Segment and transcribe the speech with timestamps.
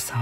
[0.00, 0.14] 집에서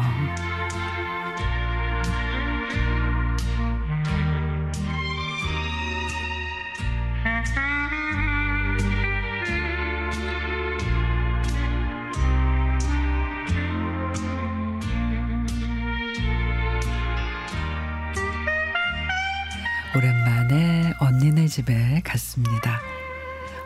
[19.95, 22.98] 오랜만에 언니네 집에 갔습니다.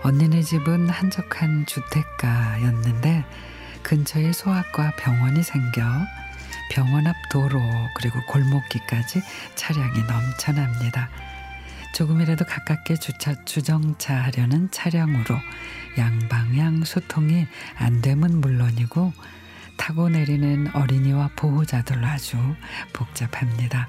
[0.02, 3.24] 언니네 집은 한적한 주택가였는데
[3.83, 5.83] 근처에 소아과 병원이 생겨
[6.70, 7.61] 병원 앞 도로
[7.97, 9.23] 그리고 골목길까지
[9.55, 11.09] 차량이 넘쳐납니다.
[11.95, 15.36] 조금이라도 가깝게 주차 주정차하려는 차량으로
[15.98, 19.12] 양방향 소통이 안 되면 물론이고
[19.77, 22.39] 타고 내리는 어린이와 보호자들로 아주
[22.92, 23.89] 복잡합니다.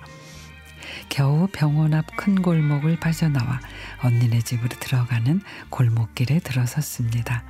[1.10, 3.60] 겨우 병원 앞 큰 골목을 빠져나와
[4.02, 7.44] 언니네 집으로 들어가는 골목길에 들어섰습니다.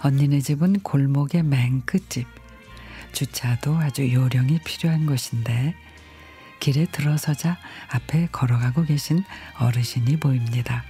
[0.00, 2.26] 언니네 집은 골목의 맨 끝집.
[3.12, 5.74] 주차도 아주 요령이 필요한 곳인데
[6.60, 7.56] 길에 들어서자
[7.90, 9.24] 앞에 걸어가고 계신
[9.58, 10.84] 어르신이 보입니다.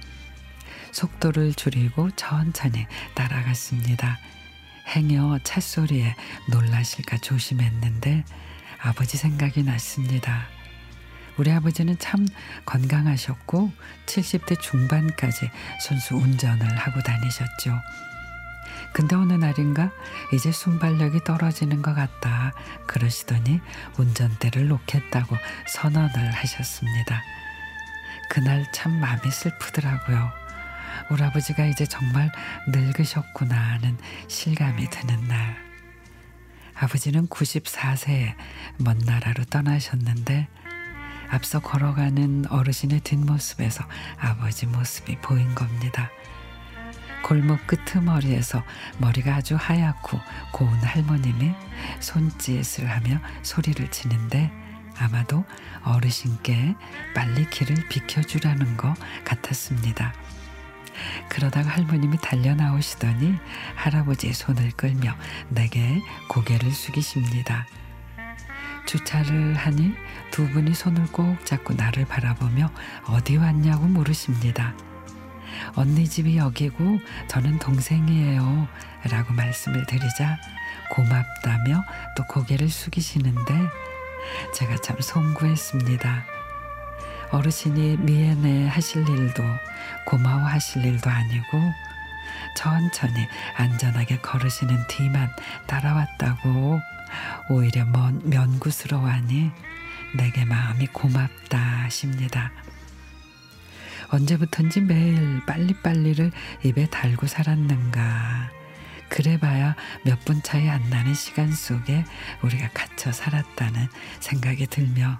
[0.91, 4.19] 속도를 줄이고 천천히 따라갔습니다.
[4.95, 6.15] 행여 찻소리에
[6.49, 8.23] 놀라실까 조심했는데
[8.81, 10.47] 아버지 생각이 났습니다.
[11.39, 12.27] 우리 아버지는 참
[12.65, 13.71] 건강하셨고
[14.07, 17.79] 70대 중반까지 손수 운전을 하고 다니셨죠.
[18.91, 19.89] 근데 어느 날인가
[20.33, 22.51] 이제 순발력이 떨어지는 것 같다
[22.87, 23.61] 그러시더니
[23.97, 27.23] 운전대를 놓겠다고 선언을 하셨습니다.
[28.29, 30.31] 그날 참 마음이 슬프더라고요.
[31.09, 32.29] 우리 아버지가 이제 정말
[32.67, 35.55] 늙으셨구나 하는 실감이 드는 날.
[36.75, 38.35] 아버지는 94세에
[38.77, 40.49] 먼 나라로 떠나셨는데
[41.29, 43.83] 앞서 걸어가는 어르신의 뒷모습에서
[44.19, 46.09] 아버지 모습이 보인 겁니다.
[47.23, 48.63] 골목 끄트머리에서
[48.97, 50.19] 머리가 아주 하얗고
[50.51, 51.51] 고운 할머님이
[51.99, 54.51] 손짓을 하며 소리를 치는데
[54.97, 55.45] 아마도
[55.83, 56.75] 어르신께
[57.13, 60.13] 빨리 길을 비켜주라는 것 같았습니다.
[61.29, 63.35] 그러다가 할머님이 달려 나오시더니
[63.75, 65.15] 할아버지의 손을 끌며
[65.49, 67.65] 내게 고개를 숙이십니다.
[68.85, 69.93] 주차를 하니
[70.31, 72.71] 두 분이 손을 꼭 잡고 나를 바라보며
[73.07, 74.73] 어디 왔냐고 물으십니다.
[75.75, 78.67] 언니 집이 여기고 저는 동생이에요.
[79.09, 80.37] 라고 말씀을 드리자
[80.91, 81.83] 고맙다며
[82.15, 83.53] 또 고개를 숙이시는데
[84.53, 86.25] 제가 참 송구했습니다.
[87.31, 89.43] 어르신이 미안해 하실 일도
[90.05, 91.59] 고마워 하실 일도 아니고
[92.55, 95.29] 천천히 안전하게 걸으시는 뒤만
[95.67, 96.81] 따라왔다고
[97.49, 99.51] 오히려 먼 면구스러워하니
[100.15, 102.51] 내게 마음이 고맙다 하십니다.
[104.09, 106.31] 언제부턴지 매일 빨리빨리를
[106.63, 108.49] 입에 달고 살았는가.
[109.09, 112.05] 그래봐야 몇 분 차이 안 나는 시간 속에
[112.41, 113.87] 우리가 갇혀 살았다는
[114.19, 115.19] 생각이 들며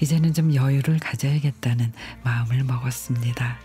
[0.00, 1.92] 이제는 좀 여유를 가져야겠다는
[2.22, 3.58] 마음을 먹었습니다.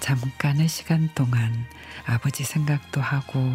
[0.00, 1.66] 잠깐의 시간 동안
[2.06, 3.52] 아버지 생각도 하고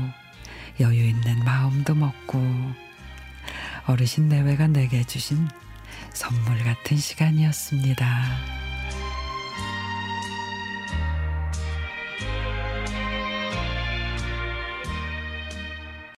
[0.79, 2.39] 여유 있는 마음도 먹고
[3.85, 5.47] 어르신 내외가 내게 주신
[6.13, 8.58] 선물 같은 시간이었습니다.